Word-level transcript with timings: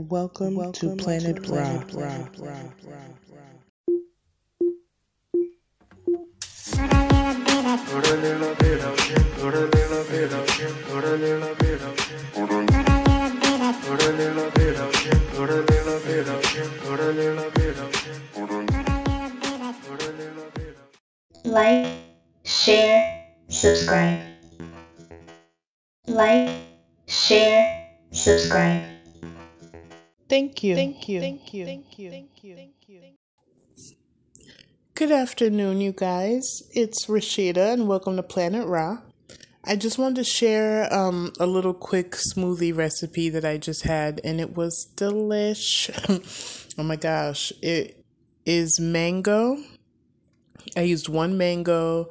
Welcome, 0.00 0.54
Welcome 0.54 0.96
to 0.96 1.02
Planet, 1.02 1.36
to 1.36 1.42
Planet 1.42 1.92
Ra. 1.92 2.00
Ra. 2.00 2.28
Ra. 2.38 2.98
Like, 21.44 21.86
share, 22.44 23.24
subscribe. 23.48 24.20
Like, 26.06 26.50
share, 27.08 27.88
subscribe. 28.12 28.97
Thank 30.28 30.62
you. 30.62 30.74
Thank 30.74 31.08
you. 31.08 31.20
Thank 31.20 31.54
you. 31.54 31.64
Thank 31.64 31.98
you. 31.98 32.10
Thank 32.10 32.44
you. 32.44 32.54
Thank 32.54 32.74
you. 32.86 33.00
Good 34.94 35.10
afternoon, 35.10 35.80
you 35.80 35.92
guys. 35.92 36.44
It's 36.72 37.06
Rashida, 37.06 37.72
and 37.72 37.88
welcome 37.88 38.16
to 38.16 38.22
Planet 38.22 38.66
Ra. 38.66 38.98
I 39.64 39.76
just 39.76 39.96
wanted 39.96 40.16
to 40.16 40.24
share 40.24 40.92
um, 40.92 41.32
a 41.40 41.46
little 41.46 41.72
quick 41.72 42.12
smoothie 42.12 42.76
recipe 42.76 43.30
that 43.30 43.44
I 43.46 43.56
just 43.56 43.84
had, 43.84 44.20
and 44.22 44.38
it 44.38 44.54
was 44.54 44.90
delish. 44.96 45.88
oh 46.78 46.82
my 46.82 46.96
gosh! 46.96 47.50
It 47.62 48.04
is 48.44 48.78
mango. 48.78 49.56
I 50.76 50.82
used 50.82 51.08
one 51.08 51.38
mango, 51.38 52.10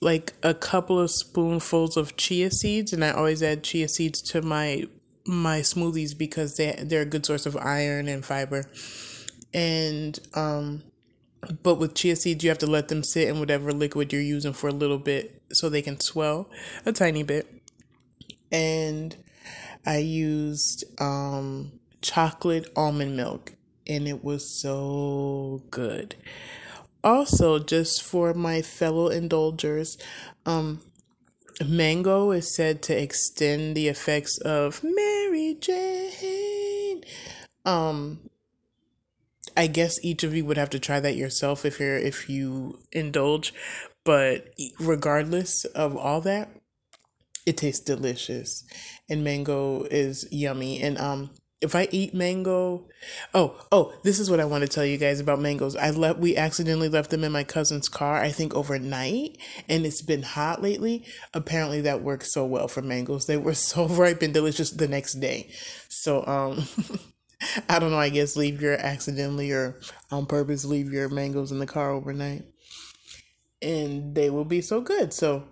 like 0.00 0.32
a 0.42 0.54
couple 0.54 0.98
of 0.98 1.10
spoonfuls 1.12 1.96
of 1.96 2.16
chia 2.16 2.50
seeds, 2.50 2.92
and 2.92 3.04
I 3.04 3.10
always 3.12 3.44
add 3.44 3.62
chia 3.62 3.86
seeds 3.86 4.20
to 4.22 4.42
my 4.42 4.86
my 5.26 5.60
smoothies 5.60 6.16
because 6.16 6.56
they 6.56 6.72
they're 6.82 7.02
a 7.02 7.06
good 7.06 7.24
source 7.24 7.46
of 7.46 7.56
iron 7.56 8.08
and 8.08 8.24
fiber. 8.24 8.66
And 9.54 10.18
um 10.34 10.82
but 11.62 11.76
with 11.76 11.94
chia 11.94 12.16
seeds 12.16 12.42
you 12.42 12.50
have 12.50 12.58
to 12.58 12.66
let 12.66 12.88
them 12.88 13.02
sit 13.02 13.28
in 13.28 13.40
whatever 13.40 13.72
liquid 13.72 14.12
you're 14.12 14.22
using 14.22 14.52
for 14.52 14.68
a 14.68 14.72
little 14.72 14.98
bit 14.98 15.42
so 15.52 15.68
they 15.68 15.82
can 15.82 16.00
swell 16.00 16.48
a 16.86 16.92
tiny 16.92 17.22
bit. 17.22 17.52
And 18.50 19.16
I 19.86 19.98
used 19.98 20.84
um 21.00 21.72
chocolate 22.00 22.70
almond 22.76 23.16
milk 23.16 23.54
and 23.86 24.08
it 24.08 24.24
was 24.24 24.48
so 24.48 25.62
good. 25.70 26.16
Also, 27.04 27.58
just 27.58 28.02
for 28.02 28.32
my 28.32 28.62
fellow 28.62 29.08
indulgers, 29.08 29.98
um 30.46 30.80
Mango 31.64 32.30
is 32.30 32.54
said 32.54 32.82
to 32.82 33.00
extend 33.00 33.76
the 33.76 33.88
effects 33.88 34.38
of 34.38 34.82
Mary 34.82 35.56
Jane. 35.60 37.04
Um, 37.64 38.30
I 39.56 39.66
guess 39.66 40.02
each 40.02 40.24
of 40.24 40.34
you 40.34 40.44
would 40.44 40.56
have 40.56 40.70
to 40.70 40.78
try 40.78 41.00
that 41.00 41.16
yourself 41.16 41.64
if 41.64 41.78
you're 41.78 41.96
if 41.98 42.28
you 42.28 42.78
indulge, 42.90 43.52
but 44.04 44.48
regardless 44.80 45.64
of 45.66 45.96
all 45.96 46.20
that, 46.22 46.48
it 47.44 47.58
tastes 47.58 47.84
delicious, 47.84 48.64
and 49.08 49.22
mango 49.22 49.82
is 49.84 50.26
yummy. 50.30 50.80
And 50.80 50.96
um, 50.98 51.30
if 51.62 51.76
I 51.76 51.86
eat 51.92 52.12
mango, 52.12 52.88
oh, 53.32 53.56
oh, 53.70 53.94
this 54.02 54.18
is 54.18 54.28
what 54.28 54.40
I 54.40 54.44
want 54.44 54.62
to 54.62 54.68
tell 54.68 54.84
you 54.84 54.98
guys 54.98 55.20
about 55.20 55.38
mangoes. 55.38 55.76
I 55.76 55.90
left, 55.90 56.18
we 56.18 56.36
accidentally 56.36 56.88
left 56.88 57.10
them 57.10 57.22
in 57.22 57.30
my 57.30 57.44
cousin's 57.44 57.88
car, 57.88 58.16
I 58.16 58.30
think 58.30 58.52
overnight, 58.52 59.38
and 59.68 59.86
it's 59.86 60.02
been 60.02 60.22
hot 60.22 60.60
lately. 60.60 61.06
Apparently 61.32 61.80
that 61.82 62.02
works 62.02 62.34
so 62.34 62.44
well 62.44 62.66
for 62.66 62.82
mangoes. 62.82 63.26
They 63.26 63.36
were 63.36 63.54
so 63.54 63.86
ripe 63.86 64.22
and 64.22 64.34
delicious 64.34 64.72
the 64.72 64.88
next 64.88 65.14
day. 65.14 65.50
So, 65.88 66.26
um, 66.26 66.66
I 67.68 67.78
don't 67.78 67.92
know, 67.92 67.98
I 67.98 68.08
guess 68.08 68.36
leave 68.36 68.60
your 68.60 68.74
accidentally 68.74 69.52
or 69.52 69.80
on 70.10 70.26
purpose 70.26 70.64
leave 70.64 70.92
your 70.92 71.08
mangoes 71.08 71.52
in 71.52 71.60
the 71.60 71.66
car 71.66 71.92
overnight. 71.92 72.42
And 73.60 74.16
they 74.16 74.30
will 74.30 74.44
be 74.44 74.60
so 74.60 74.80
good. 74.80 75.12
So, 75.12 75.44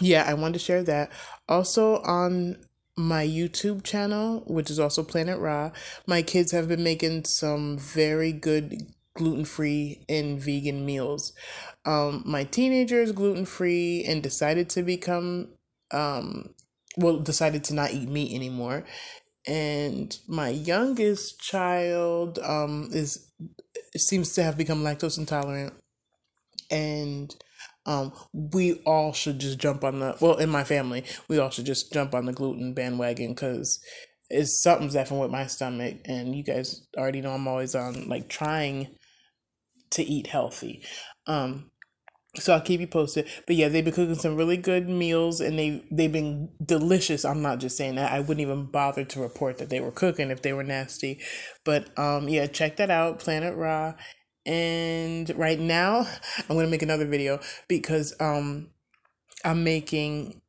yeah, 0.00 0.24
I 0.26 0.34
wanted 0.34 0.54
to 0.54 0.58
share 0.58 0.82
that. 0.82 1.12
Also 1.48 2.02
on 2.02 2.56
my 2.96 3.26
YouTube 3.26 3.84
channel, 3.84 4.42
which 4.46 4.70
is 4.70 4.80
also 4.80 5.02
Planet 5.02 5.38
Ra, 5.38 5.70
my 6.06 6.22
kids 6.22 6.52
have 6.52 6.68
been 6.68 6.82
making 6.82 7.24
some 7.24 7.78
very 7.78 8.32
good 8.32 8.86
gluten 9.14 9.44
free 9.44 10.04
and 10.08 10.40
vegan 10.40 10.84
meals. 10.84 11.32
Um, 11.84 12.22
my 12.24 12.44
teenager 12.44 13.00
is 13.00 13.12
gluten 13.12 13.44
free 13.46 14.04
and 14.06 14.22
decided 14.22 14.70
to 14.70 14.82
become, 14.82 15.48
um, 15.90 16.54
well, 16.96 17.18
decided 17.18 17.64
to 17.64 17.74
not 17.74 17.92
eat 17.92 18.08
meat 18.08 18.34
anymore. 18.34 18.84
And 19.46 20.16
my 20.26 20.48
youngest 20.48 21.40
child 21.40 22.38
um, 22.40 22.90
is 22.92 23.30
seems 23.96 24.34
to 24.34 24.42
have 24.42 24.56
become 24.56 24.82
lactose 24.82 25.18
intolerant, 25.18 25.74
and 26.70 27.34
um, 27.86 28.12
we 28.32 28.74
all 28.84 29.12
should 29.12 29.38
just 29.38 29.58
jump 29.58 29.84
on 29.84 30.00
the 30.00 30.16
well 30.20 30.36
in 30.36 30.50
my 30.50 30.64
family 30.64 31.04
we 31.28 31.38
all 31.38 31.50
should 31.50 31.66
just 31.66 31.92
jump 31.92 32.14
on 32.14 32.26
the 32.26 32.32
gluten 32.32 32.74
bandwagon 32.74 33.30
because 33.30 33.80
it's 34.28 34.60
something's 34.60 34.96
effing 34.96 35.20
with 35.20 35.30
my 35.30 35.46
stomach 35.46 35.96
and 36.04 36.34
you 36.34 36.42
guys 36.42 36.86
already 36.96 37.20
know 37.20 37.32
i'm 37.32 37.48
always 37.48 37.74
on 37.74 38.08
like 38.08 38.28
trying 38.28 38.88
to 39.90 40.02
eat 40.02 40.26
healthy 40.26 40.82
um 41.26 41.70
so 42.38 42.52
I'll 42.52 42.60
keep 42.60 42.80
you 42.80 42.86
posted. 42.86 43.26
But 43.46 43.56
yeah, 43.56 43.68
they've 43.68 43.84
been 43.84 43.94
cooking 43.94 44.14
some 44.14 44.36
really 44.36 44.56
good 44.56 44.88
meals 44.88 45.40
and 45.40 45.58
they 45.58 45.84
they've 45.90 46.12
been 46.12 46.50
delicious. 46.64 47.24
I'm 47.24 47.42
not 47.42 47.58
just 47.58 47.76
saying 47.76 47.96
that. 47.96 48.12
I 48.12 48.20
wouldn't 48.20 48.40
even 48.40 48.66
bother 48.66 49.04
to 49.04 49.20
report 49.20 49.58
that 49.58 49.70
they 49.70 49.80
were 49.80 49.90
cooking 49.90 50.30
if 50.30 50.42
they 50.42 50.52
were 50.52 50.64
nasty. 50.64 51.20
But 51.64 51.96
um 51.98 52.28
yeah, 52.28 52.46
check 52.46 52.76
that 52.76 52.90
out, 52.90 53.20
Planet 53.20 53.56
Ra 53.56 53.94
and 54.46 55.30
right 55.36 55.58
now 55.58 56.06
i'm 56.48 56.56
gonna 56.56 56.68
make 56.68 56.82
another 56.82 57.06
video 57.06 57.40
because 57.68 58.14
um 58.20 58.70
i'm 59.44 59.64
making 59.64 60.40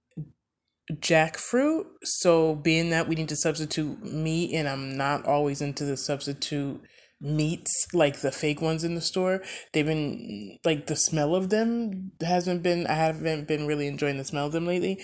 jackfruit. 0.94 1.84
So 2.04 2.56
being 2.56 2.92
that 2.92 3.08
we 3.08 3.16
need 3.16 3.30
to 3.30 3.36
substitute 3.36 4.02
meat 4.04 4.54
and 4.54 4.68
i'm 4.68 4.96
not 4.96 5.26
always 5.26 5.62
into 5.62 5.84
the 5.86 5.98
substitute 5.98 6.82
meats 7.20 7.88
like 7.94 8.22
the 8.22 8.32
fake 8.32 8.62
ones 8.62 8.84
in 8.84 8.94
the 8.94 9.02
store 9.02 9.42
they've 9.74 9.88
been 9.88 10.60
like 10.64 10.86
the 10.86 10.96
smell 10.96 11.34
of 11.34 11.50
them 11.50 12.12
hasn't 12.22 12.62
been 12.62 12.86
i 12.86 12.94
haven't 12.94 13.48
been 13.48 13.66
really 13.66 13.88
enjoying 13.88 14.18
the 14.18 14.24
smell 14.24 14.46
of 14.46 14.52
them 14.52 14.66
lately. 14.66 15.02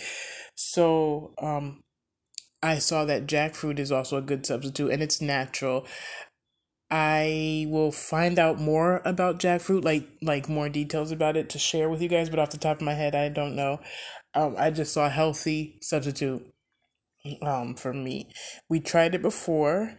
So 0.56 1.34
um 1.42 1.82
i 2.62 2.78
saw 2.78 3.04
that 3.06 3.28
jackfruit 3.28 3.80
is 3.80 3.92
also 3.92 4.18
a 4.18 4.22
good 4.22 4.46
substitute 4.46 4.92
and 4.92 5.04
it's 5.04 5.22
natural 5.22 5.86
I 6.94 7.66
will 7.70 7.92
find 7.92 8.38
out 8.38 8.60
more 8.60 9.02
about 9.04 9.40
jackfruit, 9.40 9.84
like 9.84 10.08
like 10.22 10.48
more 10.48 10.70
details 10.70 11.12
about 11.12 11.36
it 11.36 11.50
to 11.50 11.58
share 11.58 11.90
with 11.90 12.04
you 12.04 12.08
guys. 12.08 12.30
But 12.30 12.38
off 12.38 12.52
the 12.52 12.60
top 12.60 12.78
of 12.78 12.84
my 12.84 12.94
head, 12.94 13.16
I 13.16 13.30
don't 13.30 13.56
know. 13.56 13.80
Um, 14.36 14.54
I 14.60 14.70
just 14.70 14.94
saw 14.94 15.08
a 15.08 15.10
healthy 15.10 15.80
substitute 15.82 16.46
um 17.42 17.74
for 17.74 17.94
me. 17.94 18.30
We 18.70 18.80
tried 18.80 19.16
it 19.16 19.24
before, 19.24 19.96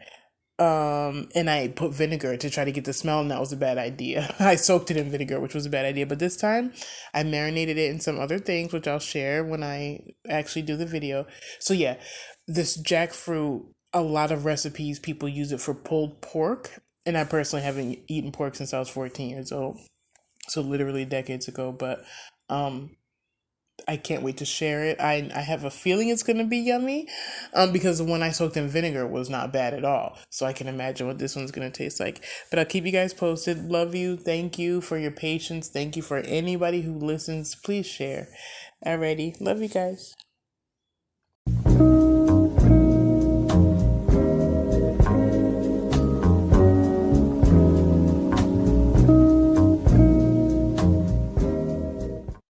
um, 0.60 1.30
and 1.34 1.50
I 1.50 1.66
put 1.66 1.92
vinegar 1.92 2.36
to 2.36 2.48
try 2.48 2.64
to 2.64 2.70
get 2.70 2.84
the 2.84 2.92
smell, 2.92 3.22
and 3.22 3.30
that 3.32 3.40
was 3.40 3.52
a 3.52 3.56
bad 3.56 3.76
idea. 3.76 4.32
I 4.38 4.54
soaked 4.54 4.92
it 4.92 4.96
in 4.96 5.10
vinegar, 5.10 5.40
which 5.40 5.54
was 5.54 5.66
a 5.66 5.70
bad 5.70 5.86
idea. 5.86 6.06
But 6.06 6.20
this 6.20 6.36
time, 6.36 6.72
I 7.12 7.24
marinated 7.24 7.76
it 7.76 7.90
in 7.90 7.98
some 7.98 8.20
other 8.20 8.38
things, 8.38 8.72
which 8.72 8.86
I'll 8.86 9.00
share 9.00 9.42
when 9.42 9.64
I 9.64 9.98
actually 10.28 10.62
do 10.62 10.76
the 10.76 10.86
video. 10.86 11.26
So 11.58 11.74
yeah, 11.74 11.96
this 12.46 12.80
jackfruit 12.80 13.64
a 13.94 14.02
lot 14.02 14.32
of 14.32 14.44
recipes 14.44 14.98
people 14.98 15.28
use 15.28 15.52
it 15.52 15.60
for 15.60 15.72
pulled 15.72 16.20
pork 16.20 16.82
and 17.06 17.16
I 17.16 17.24
personally 17.24 17.64
haven't 17.64 17.98
eaten 18.08 18.32
pork 18.32 18.54
since 18.56 18.72
I 18.72 18.78
was 18.78 18.88
14 18.88 19.30
years 19.30 19.52
old. 19.52 19.78
So 20.48 20.60
literally 20.60 21.04
decades 21.04 21.48
ago, 21.48 21.72
but 21.72 22.04
um 22.48 22.96
I 23.86 23.96
can't 23.96 24.22
wait 24.22 24.38
to 24.38 24.44
share 24.44 24.84
it. 24.84 25.00
I 25.00 25.30
I 25.34 25.40
have 25.40 25.64
a 25.64 25.70
feeling 25.70 26.08
it's 26.08 26.22
gonna 26.22 26.44
be 26.44 26.58
yummy, 26.58 27.08
um, 27.52 27.72
because 27.72 27.98
the 27.98 28.04
one 28.04 28.22
I 28.22 28.30
soaked 28.30 28.56
in 28.56 28.68
vinegar 28.68 29.06
was 29.06 29.28
not 29.28 29.52
bad 29.52 29.74
at 29.74 29.84
all. 29.84 30.16
So 30.30 30.46
I 30.46 30.52
can 30.52 30.68
imagine 30.68 31.06
what 31.06 31.18
this 31.18 31.36
one's 31.36 31.50
gonna 31.50 31.70
taste 31.70 32.00
like. 32.00 32.24
But 32.50 32.58
I'll 32.58 32.64
keep 32.64 32.86
you 32.86 32.92
guys 32.92 33.12
posted. 33.12 33.64
Love 33.64 33.94
you. 33.94 34.16
Thank 34.16 34.58
you 34.58 34.80
for 34.80 34.96
your 34.98 35.10
patience. 35.10 35.68
Thank 35.68 35.96
you 35.96 36.02
for 36.02 36.18
anybody 36.18 36.82
who 36.82 36.94
listens. 36.98 37.54
Please 37.54 37.86
share. 37.86 38.28
Alrighty. 38.86 39.40
Love 39.40 39.60
you 39.60 39.68
guys. 39.68 40.14